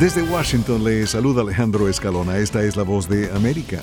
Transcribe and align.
Desde 0.00 0.22
Washington 0.22 0.82
le 0.82 1.06
saluda 1.06 1.42
Alejandro 1.42 1.86
Escalona. 1.86 2.38
Esta 2.38 2.62
es 2.62 2.74
la 2.74 2.84
voz 2.84 3.06
de 3.06 3.30
América. 3.32 3.80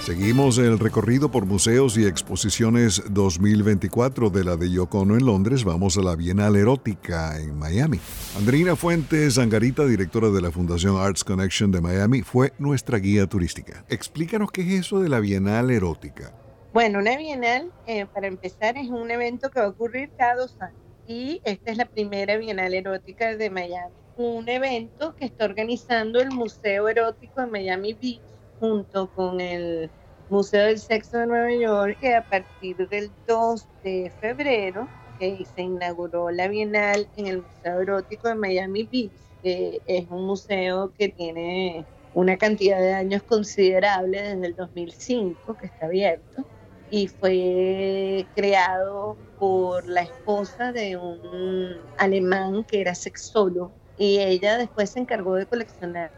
Seguimos 0.00 0.56
el 0.56 0.78
recorrido 0.78 1.30
por 1.30 1.44
museos 1.44 1.98
y 1.98 2.06
exposiciones 2.06 3.02
2024 3.10 4.30
de 4.30 4.44
la 4.44 4.56
de 4.56 4.70
Yocono 4.70 5.14
en 5.14 5.26
Londres. 5.26 5.64
Vamos 5.64 5.98
a 5.98 6.00
la 6.00 6.16
Bienal 6.16 6.56
Erótica 6.56 7.38
en 7.38 7.54
Miami. 7.58 8.00
Andreina 8.38 8.76
Fuentes 8.76 9.36
Angarita, 9.36 9.84
directora 9.84 10.30
de 10.30 10.40
la 10.40 10.50
Fundación 10.50 10.96
Arts 10.96 11.22
Connection 11.22 11.70
de 11.70 11.82
Miami, 11.82 12.22
fue 12.22 12.54
nuestra 12.58 12.96
guía 12.96 13.26
turística. 13.26 13.84
Explícanos 13.90 14.50
qué 14.50 14.62
es 14.62 14.86
eso 14.86 15.00
de 15.00 15.10
la 15.10 15.20
Bienal 15.20 15.70
Erótica. 15.70 16.32
Bueno, 16.72 16.98
una 17.00 17.18
Bienal, 17.18 17.70
eh, 17.86 18.06
para 18.06 18.26
empezar, 18.26 18.78
es 18.78 18.88
un 18.88 19.10
evento 19.10 19.50
que 19.50 19.60
va 19.60 19.66
a 19.66 19.68
ocurrir 19.68 20.08
cada 20.16 20.36
dos 20.36 20.56
años. 20.60 20.80
Y 21.06 21.42
esta 21.44 21.70
es 21.70 21.76
la 21.76 21.84
primera 21.84 22.38
Bienal 22.38 22.72
Erótica 22.72 23.36
de 23.36 23.50
Miami. 23.50 24.07
Un 24.18 24.48
evento 24.48 25.14
que 25.14 25.26
está 25.26 25.44
organizando 25.44 26.18
el 26.18 26.32
Museo 26.32 26.88
Erótico 26.88 27.40
de 27.40 27.46
Miami 27.46 27.92
Beach 27.92 28.20
junto 28.58 29.12
con 29.12 29.40
el 29.40 29.92
Museo 30.28 30.66
del 30.66 30.80
Sexo 30.80 31.18
de 31.18 31.28
Nueva 31.28 31.54
York, 31.54 31.98
que 32.00 32.16
a 32.16 32.28
partir 32.28 32.76
del 32.88 33.12
2 33.28 33.68
de 33.84 34.12
febrero 34.20 34.88
se 35.20 35.62
inauguró 35.62 36.32
la 36.32 36.48
Bienal 36.48 37.08
en 37.14 37.28
el 37.28 37.42
Museo 37.42 37.80
Erótico 37.80 38.26
de 38.26 38.34
Miami 38.34 38.88
Beach, 38.90 39.12
que 39.40 39.82
es 39.86 40.08
un 40.10 40.26
museo 40.26 40.92
que 40.98 41.10
tiene 41.10 41.86
una 42.12 42.36
cantidad 42.38 42.80
de 42.80 42.94
años 42.94 43.22
considerable 43.22 44.20
desde 44.20 44.46
el 44.48 44.56
2005 44.56 45.56
que 45.56 45.66
está 45.66 45.86
abierto 45.86 46.44
y 46.90 47.06
fue 47.06 48.26
creado 48.34 49.16
por 49.38 49.86
la 49.86 50.02
esposa 50.02 50.72
de 50.72 50.96
un 50.96 51.76
alemán 51.98 52.64
que 52.64 52.80
era 52.80 52.96
sexólogo 52.96 53.77
y 53.98 54.18
ella 54.18 54.58
después 54.58 54.90
se 54.90 55.00
encargó 55.00 55.34
de 55.34 55.46
coleccionar 55.46 56.10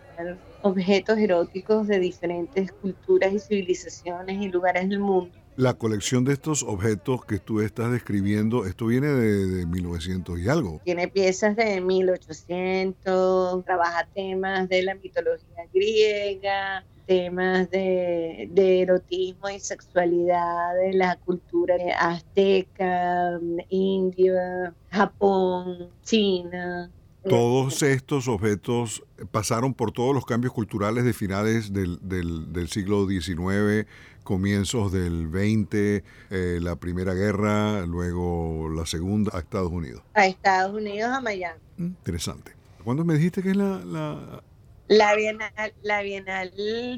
objetos 0.62 1.19
eróticos 1.19 1.87
de 1.87 1.98
diferentes 1.98 2.72
culturas 2.72 3.33
y 3.33 3.39
civilizaciones 3.39 4.42
y 4.42 4.48
lugares 4.48 4.89
del 4.89 5.00
mundo. 5.00 5.31
La 5.56 5.75
colección 5.75 6.25
de 6.25 6.33
estos 6.33 6.62
objetos 6.62 7.25
que 7.25 7.39
tú 7.39 7.61
estás 7.61 7.91
describiendo, 7.91 8.67
esto 8.67 8.87
viene 8.87 9.09
de, 9.09 9.67
1900 9.67 10.39
y 10.39 10.48
algo. 10.48 10.81
Tiene 10.84 11.09
piezas 11.09 11.56
de 11.56 11.81
1800, 11.81 13.64
trabaja 13.64 14.06
temas 14.15 14.69
de 14.69 14.83
la 14.83 14.94
mitología 14.94 15.65
griega, 15.72 16.84
temas 17.06 17.70
de, 17.70 18.48
de, 18.53 18.83
erotismo 18.83 19.50
y 19.50 19.59
sexualidad 19.59 20.77
de 20.77 20.92
la 20.94 21.17
cultura 21.17 21.75
azteca, 21.98 23.39
india, 23.69 24.75
Japón, 24.91 25.91
China. 26.05 26.91
Todos 27.28 27.82
estos 27.82 28.28
objetos 28.28 29.02
pasaron 29.30 29.74
por 29.74 29.92
todos 29.92 30.14
los 30.14 30.24
cambios 30.24 30.54
culturales 30.54 31.04
de 31.04 31.12
finales 31.12 31.72
del, 31.72 31.98
del, 32.02 32.68
siglo 32.68 33.06
XIX, 33.06 33.86
comienzos 34.24 34.90
del 34.90 35.28
XX, 35.28 36.02
eh, 36.30 36.58
la 36.62 36.76
Primera 36.76 37.12
Guerra, 37.12 37.84
luego 37.84 38.70
la 38.70 38.86
Segunda, 38.86 39.32
a 39.36 39.41
Estados 39.41 39.70
Unidos. 39.70 40.02
A 40.14 40.26
Estados 40.26 40.74
Unidos, 40.74 41.10
a 41.10 41.20
Miami. 41.20 41.60
Mm, 41.76 41.84
interesante. 41.84 42.52
¿Cuándo 42.84 43.04
me 43.04 43.14
dijiste 43.14 43.42
que 43.42 43.50
es 43.50 43.56
la, 43.56 43.80
la... 43.84 44.42
La 44.88 45.14
Bienal, 45.14 45.52
la 45.82 46.02
Bienal 46.02 46.52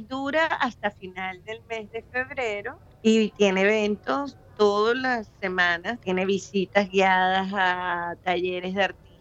dura 0.08 0.46
hasta 0.46 0.92
final 0.92 1.44
del 1.44 1.60
mes 1.68 1.90
de 1.90 2.02
febrero 2.02 2.78
y 3.02 3.30
tiene 3.30 3.62
eventos 3.62 4.38
todas 4.56 4.96
las 4.96 5.30
semanas, 5.40 6.00
tiene 6.00 6.24
visitas 6.24 6.88
guiadas 6.88 7.52
a 7.52 8.16
talleres 8.22 8.74
de 8.74 8.84
artistas 8.84 9.11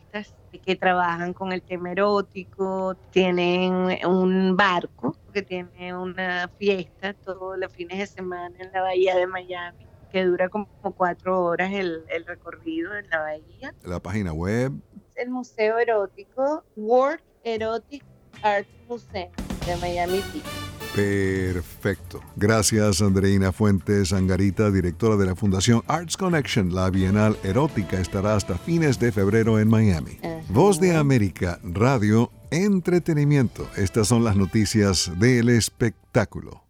que 0.63 0.75
trabajan 0.75 1.33
con 1.33 1.51
el 1.51 1.61
tema 1.61 1.91
erótico, 1.91 2.95
tienen 3.11 3.97
un 4.05 4.55
barco 4.55 5.15
que 5.33 5.41
tiene 5.41 5.95
una 5.95 6.49
fiesta 6.57 7.13
todos 7.13 7.57
los 7.57 7.71
fines 7.71 7.97
de 7.97 8.07
semana 8.07 8.55
en 8.59 8.71
la 8.71 8.81
bahía 8.81 9.15
de 9.15 9.27
Miami, 9.27 9.87
que 10.11 10.25
dura 10.25 10.49
como 10.49 10.67
cuatro 10.95 11.41
horas 11.43 11.71
el, 11.71 12.03
el 12.09 12.25
recorrido 12.25 12.95
en 12.95 13.09
la 13.09 13.19
bahía. 13.19 13.73
La 13.83 13.99
página 13.99 14.33
web. 14.33 14.73
El 15.15 15.29
Museo 15.29 15.77
Erótico, 15.79 16.63
World 16.75 17.21
Erotic 17.43 18.03
Art 18.43 18.67
Museum 18.87 19.31
de 19.65 19.75
Miami 19.77 20.21
Beach. 20.33 20.70
Perfecto. 20.95 22.21
Gracias, 22.35 23.01
Andreina 23.01 23.51
Fuentes 23.51 24.11
Angarita, 24.11 24.69
directora 24.71 25.15
de 25.15 25.25
la 25.25 25.35
Fundación 25.35 25.83
Arts 25.87 26.17
Connection. 26.17 26.75
La 26.75 26.89
Bienal 26.89 27.37
Erótica 27.43 27.99
estará 27.99 28.35
hasta 28.35 28.57
fines 28.57 28.99
de 28.99 29.11
febrero 29.11 29.59
en 29.59 29.69
Miami. 29.69 30.19
Voz 30.49 30.79
de 30.81 30.95
América, 30.95 31.59
Radio, 31.63 32.31
entretenimiento. 32.49 33.67
Estas 33.77 34.09
son 34.09 34.23
las 34.23 34.35
noticias 34.35 35.11
del 35.17 35.49
espectáculo. 35.49 36.63